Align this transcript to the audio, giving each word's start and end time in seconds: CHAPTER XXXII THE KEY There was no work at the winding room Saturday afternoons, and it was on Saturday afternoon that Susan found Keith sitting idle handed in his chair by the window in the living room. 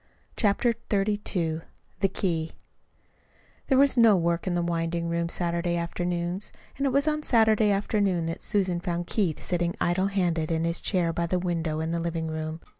CHAPTER 0.35 0.73
XXXII 0.91 1.61
THE 1.99 2.07
KEY 2.11 2.53
There 3.67 3.77
was 3.77 3.97
no 3.97 4.15
work 4.15 4.47
at 4.47 4.55
the 4.55 4.63
winding 4.63 5.09
room 5.09 5.29
Saturday 5.29 5.77
afternoons, 5.77 6.51
and 6.75 6.87
it 6.87 6.91
was 6.91 7.07
on 7.07 7.21
Saturday 7.21 7.69
afternoon 7.69 8.25
that 8.25 8.41
Susan 8.41 8.79
found 8.79 9.05
Keith 9.05 9.39
sitting 9.39 9.75
idle 9.79 10.07
handed 10.07 10.49
in 10.51 10.63
his 10.63 10.81
chair 10.81 11.13
by 11.13 11.27
the 11.27 11.37
window 11.37 11.81
in 11.81 11.91
the 11.91 11.99
living 11.99 12.29
room. 12.29 12.61